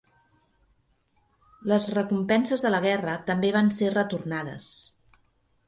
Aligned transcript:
Les 1.73 1.85
recompenses 1.97 2.65
de 2.65 2.73
la 2.77 2.81
guerra 2.87 3.15
també 3.29 3.55
van 3.59 3.73
ser 3.79 3.93
retornades. 3.99 4.75